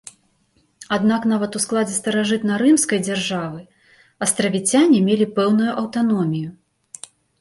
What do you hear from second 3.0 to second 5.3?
дзяржавы астравіцяне мелі